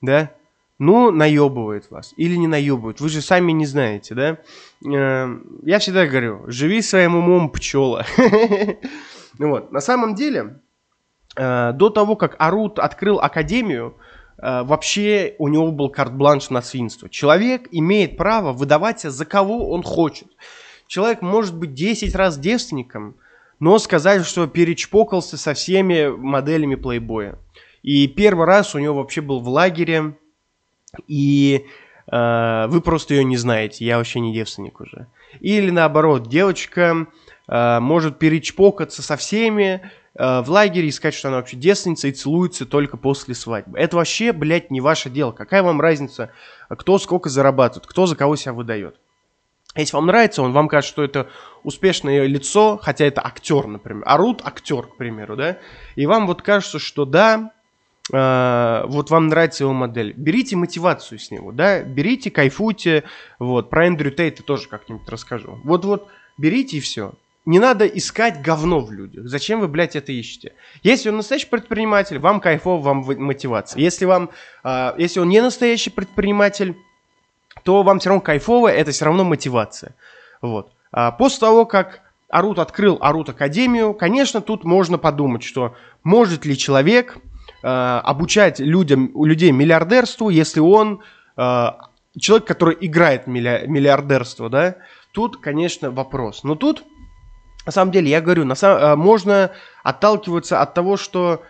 Да? 0.00 0.30
ну, 0.78 1.10
наебывает 1.10 1.90
вас 1.90 2.14
или 2.16 2.34
не 2.36 2.46
наебывает. 2.48 3.00
Вы 3.00 3.08
же 3.08 3.20
сами 3.20 3.52
не 3.52 3.66
знаете, 3.66 4.14
да? 4.14 4.38
Э, 4.86 5.28
я 5.62 5.78
всегда 5.78 6.06
говорю, 6.06 6.44
живи 6.46 6.82
своим 6.82 7.16
умом, 7.16 7.50
пчела. 7.50 8.06
Вот. 9.36 9.72
На 9.72 9.80
самом 9.80 10.14
деле, 10.14 10.60
э, 11.36 11.72
до 11.72 11.90
того, 11.90 12.14
как 12.14 12.36
Арут 12.38 12.78
открыл 12.78 13.18
академию, 13.18 13.96
вообще 14.38 15.34
у 15.38 15.48
него 15.48 15.70
был 15.70 15.88
карт-бланш 15.88 16.50
на 16.50 16.62
свинство. 16.62 17.08
Человек 17.08 17.68
имеет 17.70 18.16
право 18.16 18.52
выдаваться 18.52 19.10
за 19.10 19.24
кого 19.24 19.70
он 19.70 19.82
хочет. 19.82 20.28
Человек 20.86 21.22
может 21.22 21.56
быть 21.56 21.74
10 21.74 22.14
раз 22.14 22.38
девственником, 22.38 23.16
но 23.58 23.78
сказать, 23.78 24.24
что 24.24 24.46
перечпокался 24.46 25.36
со 25.36 25.54
всеми 25.54 26.08
моделями 26.08 26.74
плейбоя. 26.74 27.38
И 27.82 28.06
первый 28.08 28.46
раз 28.46 28.74
у 28.74 28.78
него 28.78 28.96
вообще 28.96 29.20
был 29.20 29.40
в 29.40 29.48
лагере, 29.48 30.16
и 31.06 31.66
э, 32.10 32.66
вы 32.68 32.80
просто 32.80 33.14
ее 33.14 33.24
не 33.24 33.36
знаете, 33.36 33.84
я 33.84 33.98
вообще 33.98 34.20
не 34.20 34.32
девственник 34.32 34.80
уже. 34.80 35.06
Или 35.40 35.70
наоборот, 35.70 36.28
девочка 36.28 37.06
э, 37.46 37.80
может 37.80 38.18
перечпокаться 38.18 39.02
со 39.02 39.16
всеми 39.16 39.82
э, 40.16 40.42
в 40.42 40.50
лагере 40.50 40.88
и 40.88 40.92
сказать, 40.92 41.14
что 41.14 41.28
она 41.28 41.38
вообще 41.38 41.56
девственница 41.56 42.08
и 42.08 42.12
целуется 42.12 42.66
только 42.66 42.96
после 42.96 43.34
свадьбы. 43.34 43.78
Это 43.78 43.96
вообще, 43.96 44.32
блядь, 44.32 44.70
не 44.70 44.80
ваше 44.80 45.10
дело. 45.10 45.32
Какая 45.32 45.62
вам 45.62 45.80
разница, 45.80 46.30
кто 46.68 46.98
сколько 46.98 47.28
зарабатывает, 47.28 47.86
кто 47.86 48.06
за 48.06 48.16
кого 48.16 48.36
себя 48.36 48.52
выдает. 48.52 48.96
Если 49.76 49.96
вам 49.96 50.06
нравится, 50.06 50.42
он 50.42 50.52
вам 50.52 50.68
кажется, 50.68 50.92
что 50.92 51.02
это 51.02 51.28
успешное 51.64 52.26
лицо, 52.26 52.78
хотя 52.80 53.06
это 53.06 53.26
актер, 53.26 53.66
например. 53.66 54.04
Арут 54.06 54.40
актер, 54.44 54.86
к 54.86 54.96
примеру, 54.96 55.36
да? 55.36 55.58
И 55.96 56.06
вам 56.06 56.26
вот 56.26 56.42
кажется, 56.42 56.78
что 56.78 57.04
да, 57.04 57.50
Uh, 58.12 58.86
вот 58.88 59.08
вам 59.08 59.28
нравится 59.28 59.64
его 59.64 59.72
модель, 59.72 60.12
берите 60.12 60.56
мотивацию 60.56 61.18
с 61.18 61.30
него, 61.30 61.52
да, 61.52 61.82
берите, 61.82 62.30
кайфуйте, 62.30 63.04
вот, 63.38 63.70
про 63.70 63.86
Эндрю 63.86 64.10
Тейта 64.10 64.42
тоже 64.42 64.68
как-нибудь 64.68 65.08
расскажу. 65.08 65.58
Вот-вот, 65.64 66.08
берите 66.36 66.76
и 66.76 66.80
все. 66.80 67.14
Не 67.46 67.58
надо 67.58 67.86
искать 67.86 68.40
говно 68.40 68.80
в 68.80 68.92
людях. 68.92 69.26
Зачем 69.26 69.60
вы, 69.60 69.68
блядь, 69.68 69.96
это 69.96 70.12
ищете? 70.12 70.52
Если 70.82 71.10
он 71.10 71.16
настоящий 71.16 71.46
предприниматель, 71.46 72.18
вам 72.18 72.40
кайфово, 72.40 72.80
вам 72.82 73.04
мотивация. 73.18 73.80
Если, 73.80 74.06
вам, 74.06 74.30
uh, 74.64 74.94
если 74.96 75.20
он 75.20 75.28
не 75.28 75.42
настоящий 75.42 75.90
предприниматель, 75.90 76.76
то 77.62 77.82
вам 77.82 77.98
все 77.98 78.08
равно 78.08 78.22
кайфово, 78.22 78.68
это 78.68 78.92
все 78.92 79.04
равно 79.04 79.24
мотивация. 79.24 79.94
Вот. 80.40 80.72
Uh, 80.94 81.12
после 81.18 81.40
того, 81.40 81.66
как 81.66 82.00
Арут 82.28 82.58
открыл 82.58 82.98
Арут 83.00 83.28
Академию, 83.28 83.94
конечно, 83.94 84.40
тут 84.40 84.64
можно 84.64 84.96
подумать, 84.96 85.42
что 85.42 85.76
может 86.02 86.46
ли 86.46 86.56
человек 86.56 87.18
Э, 87.66 88.00
обучать 88.04 88.60
людям, 88.60 89.10
людей 89.24 89.50
миллиардерству, 89.50 90.28
если 90.28 90.60
он 90.60 91.00
э, 91.38 91.66
человек, 92.20 92.46
который 92.46 92.76
играет 92.78 93.26
миллиардерство, 93.26 94.50
да, 94.50 94.76
тут, 95.14 95.38
конечно, 95.38 95.90
вопрос. 95.90 96.44
Но 96.44 96.56
тут, 96.56 96.84
на 97.66 97.72
самом 97.72 97.92
деле, 97.92 98.10
я 98.10 98.20
говорю, 98.20 98.44
на 98.44 98.54
самом, 98.54 98.82
э, 98.82 98.96
можно 98.96 99.50
отталкиваться 99.82 100.60
от 100.60 100.74
того, 100.74 100.96
что 100.96 101.42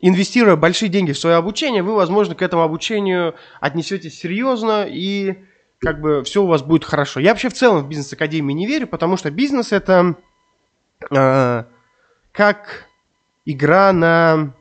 инвестируя 0.00 0.56
большие 0.56 0.88
деньги 0.88 1.12
в 1.12 1.18
свое 1.18 1.36
обучение, 1.36 1.82
вы, 1.82 1.94
возможно, 1.94 2.34
к 2.34 2.40
этому 2.40 2.62
обучению 2.62 3.34
отнесетесь 3.60 4.18
серьезно 4.18 4.86
и 4.88 5.44
как 5.78 6.00
бы 6.00 6.24
все 6.24 6.42
у 6.42 6.46
вас 6.46 6.62
будет 6.62 6.84
хорошо. 6.84 7.20
Я 7.20 7.32
вообще 7.32 7.50
в 7.50 7.52
целом 7.52 7.82
в 7.82 7.86
бизнес-академии 7.86 8.54
не 8.54 8.66
верю, 8.66 8.86
потому 8.86 9.18
что 9.18 9.30
бизнес 9.30 9.72
это 9.72 10.14
э, 11.10 11.64
как 12.32 12.86
игра 13.44 13.92
на 13.92 14.54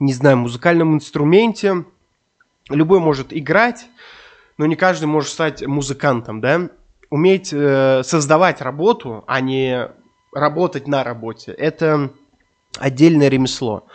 не 0.00 0.12
знаю, 0.12 0.38
музыкальном 0.38 0.94
инструменте. 0.94 1.84
Любой 2.68 3.00
может 3.00 3.32
играть, 3.32 3.86
но 4.56 4.66
не 4.66 4.76
каждый 4.76 5.06
может 5.06 5.30
стать 5.30 5.66
музыкантом, 5.66 6.40
да? 6.40 6.70
Уметь 7.10 7.52
э, 7.52 8.02
создавать 8.02 8.60
работу, 8.60 9.24
а 9.26 9.40
не 9.40 9.88
работать 10.32 10.86
на 10.86 11.04
работе, 11.04 11.52
это 11.52 12.12
отдельное 12.78 13.28
ремесло. 13.28 13.86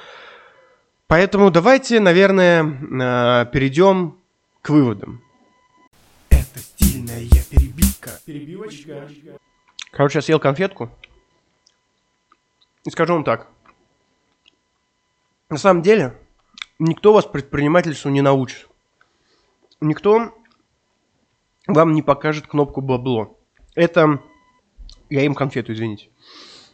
Поэтому 1.08 1.52
давайте, 1.52 2.00
наверное, 2.00 2.64
э, 2.64 3.46
перейдем 3.52 4.18
к 4.62 4.70
выводам. 4.70 5.22
Это 6.30 6.60
стильная 6.60 7.22
перебивка. 7.50 8.12
Перебивочка. 8.26 9.08
Короче, 9.92 10.18
я 10.18 10.22
съел 10.24 10.40
конфетку. 10.40 10.90
И 12.86 12.90
скажу 12.90 13.14
вам 13.14 13.24
так. 13.24 13.48
На 15.50 15.58
самом 15.58 15.84
деле, 15.84 16.18
никто 16.80 17.14
вас 17.14 17.26
предпринимательству 17.26 18.10
не 18.10 18.22
научит. 18.22 18.68
Никто 19.82 20.34
вам 21.68 21.94
не 21.94 22.02
покажет 22.02 22.48
кнопку 22.48 22.82
бабло. 22.82 23.40
Это, 23.76 24.22
я 25.10 25.24
им 25.24 25.36
конфету, 25.36 25.74
извините. 25.74 26.10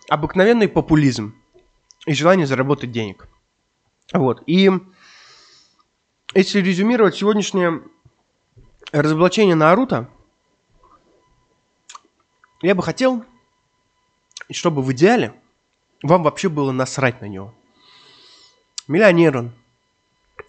Обыкновенный 0.10 0.68
популизм 0.68 1.36
и 2.06 2.14
желание 2.14 2.48
заработать 2.48 2.92
денег. 2.92 3.28
Вот. 4.14 4.42
И 4.48 4.70
если 6.34 6.62
резюмировать 6.62 7.16
сегодняшнее 7.16 7.84
разоблачение 8.92 9.56
Наруто, 9.56 10.10
я 12.62 12.76
бы 12.76 12.84
хотел, 12.84 13.24
чтобы 14.52 14.82
в 14.82 14.92
идеале 14.92 15.34
вам 16.04 16.24
вообще 16.24 16.50
было 16.50 16.72
насрать 16.72 17.22
на 17.22 17.26
него. 17.26 17.54
Миллионер 18.88 19.38
он. 19.38 19.52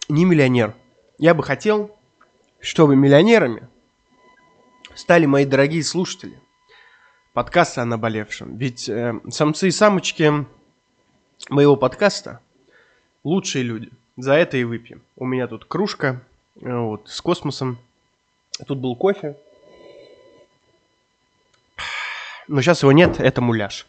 Не 0.08 0.24
миллионер. 0.24 0.74
Я 1.18 1.34
бы 1.34 1.42
хотел, 1.42 1.96
чтобы 2.60 2.96
миллионерами 2.96 3.68
стали 5.00 5.24
мои 5.24 5.46
дорогие 5.46 5.82
слушатели 5.82 6.38
подкаста 7.32 7.82
о 7.82 7.84
наболевшем. 7.86 8.58
Ведь 8.58 8.86
э, 8.86 9.18
самцы 9.30 9.68
и 9.68 9.70
самочки 9.70 10.46
моего 11.48 11.74
подкаста 11.74 12.40
лучшие 13.24 13.64
люди. 13.64 13.88
За 14.18 14.34
это 14.34 14.58
и 14.58 14.64
выпьем. 14.64 15.00
У 15.16 15.24
меня 15.24 15.46
тут 15.46 15.64
кружка 15.64 16.20
э, 16.60 16.70
вот, 16.70 17.08
с 17.08 17.22
космосом. 17.22 17.78
Тут 18.66 18.78
был 18.78 18.94
кофе. 18.94 19.38
Но 22.46 22.60
сейчас 22.60 22.82
его 22.82 22.92
нет, 22.92 23.20
это 23.20 23.40
муляж. 23.40 23.86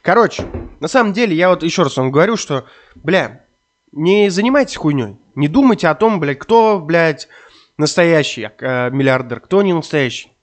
Короче, 0.00 0.46
на 0.80 0.88
самом 0.88 1.12
деле, 1.12 1.36
я 1.36 1.50
вот 1.50 1.62
еще 1.62 1.82
раз 1.82 1.98
вам 1.98 2.10
говорю, 2.10 2.36
что, 2.36 2.64
бля, 2.94 3.44
не 3.92 4.30
занимайтесь 4.30 4.76
хуйней. 4.76 5.18
Не 5.34 5.48
думайте 5.48 5.88
о 5.88 5.94
том, 5.94 6.20
блядь, 6.20 6.38
кто, 6.38 6.80
блядь, 6.80 7.28
настоящий 7.76 8.48
э, 8.58 8.90
миллиардер, 8.90 9.40
кто 9.40 9.60
не 9.60 9.74
настоящий. 9.74 10.33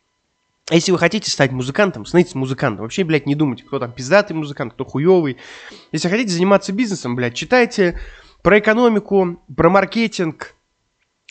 А 0.71 0.75
если 0.75 0.93
вы 0.93 0.99
хотите 0.99 1.29
стать 1.29 1.51
музыкантом, 1.51 2.05
становитесь 2.05 2.33
музыкантом. 2.33 2.83
Вообще, 2.83 3.03
блядь, 3.03 3.25
не 3.25 3.35
думайте, 3.35 3.65
кто 3.65 3.77
там 3.77 3.91
пиздатый 3.91 4.37
музыкант, 4.37 4.71
кто 4.71 4.85
хуёвый. 4.85 5.35
Если 5.91 6.07
хотите 6.07 6.31
заниматься 6.31 6.71
бизнесом, 6.71 7.13
блядь, 7.13 7.33
читайте 7.33 7.99
про 8.41 8.57
экономику, 8.57 9.43
про 9.53 9.69
маркетинг, 9.69 10.55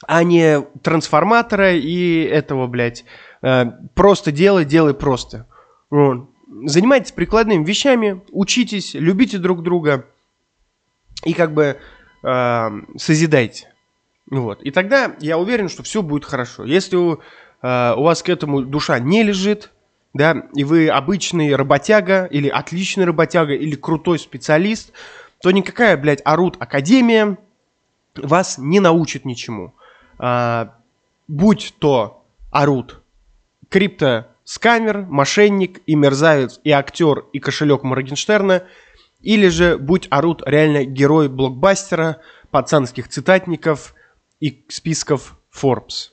а 0.06 0.24
не 0.24 0.60
трансформатора 0.82 1.72
и 1.72 2.22
этого, 2.24 2.66
блядь, 2.66 3.06
э, 3.40 3.64
просто 3.94 4.30
делай, 4.30 4.66
делай 4.66 4.92
просто. 4.92 5.46
Занимайтесь 5.90 7.12
прикладными 7.12 7.64
вещами, 7.64 8.22
учитесь, 8.32 8.92
любите 8.92 9.38
друг 9.38 9.62
друга 9.62 10.04
и 11.24 11.32
как 11.32 11.54
бы 11.54 11.78
э, 12.22 12.70
созидайте. 12.98 13.72
Вот. 14.30 14.62
И 14.62 14.70
тогда 14.70 15.16
я 15.18 15.38
уверен, 15.38 15.70
что 15.70 15.82
все 15.82 16.02
будет 16.02 16.26
хорошо. 16.26 16.64
Если 16.64 16.96
у 16.96 17.20
Э, 17.62 17.94
у 17.96 18.02
вас 18.02 18.22
к 18.22 18.28
этому 18.28 18.62
душа 18.62 18.98
не 18.98 19.22
лежит, 19.22 19.70
да, 20.14 20.44
и 20.54 20.64
вы 20.64 20.88
обычный 20.88 21.54
работяга, 21.54 22.24
или 22.24 22.48
отличный 22.48 23.04
работяга, 23.04 23.54
или 23.54 23.76
крутой 23.76 24.18
специалист, 24.18 24.92
то 25.40 25.50
никакая, 25.50 25.96
блядь, 25.96 26.20
орут 26.24 26.56
академия 26.58 27.38
вас 28.16 28.58
не 28.58 28.80
научит 28.80 29.24
ничему. 29.24 29.74
А, 30.18 30.74
будь 31.28 31.74
то 31.78 32.24
орут 32.50 33.00
крипто 33.68 34.26
скамер, 34.44 35.06
мошенник 35.06 35.80
и 35.86 35.94
мерзавец, 35.94 36.60
и 36.64 36.70
актер, 36.70 37.24
и 37.32 37.38
кошелек 37.38 37.84
Моргенштерна, 37.84 38.64
или 39.20 39.48
же 39.48 39.78
будь 39.78 40.08
орут 40.10 40.42
реально 40.44 40.84
герой 40.84 41.28
блокбастера, 41.28 42.20
пацанских 42.50 43.08
цитатников 43.08 43.94
и 44.40 44.64
списков 44.68 45.38
Forbes. 45.54 46.10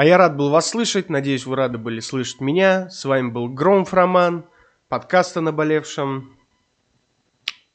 А 0.00 0.04
я 0.06 0.16
рад 0.16 0.34
был 0.34 0.48
вас 0.48 0.70
слышать. 0.70 1.10
Надеюсь, 1.10 1.44
вы 1.44 1.56
рады 1.56 1.76
были 1.76 2.00
слышать 2.00 2.40
меня. 2.40 2.88
С 2.88 3.04
вами 3.04 3.28
был 3.28 3.48
Громов 3.48 3.92
Роман. 3.92 4.46
Подкаст 4.88 5.36
о 5.36 5.42
наболевшем. 5.42 6.38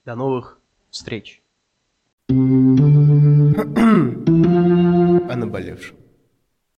До 0.06 0.16
новых 0.16 0.58
встреч. 0.90 1.44
о 2.28 2.34
наболевшем. 5.36 5.98